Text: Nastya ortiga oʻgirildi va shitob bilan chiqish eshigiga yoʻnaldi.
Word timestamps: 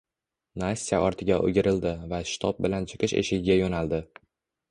Nastya 0.61 1.01
ortiga 1.09 1.35
oʻgirildi 1.49 1.91
va 2.13 2.21
shitob 2.31 2.63
bilan 2.67 2.87
chiqish 2.93 3.15
eshigiga 3.23 3.59
yoʻnaldi. 3.61 4.01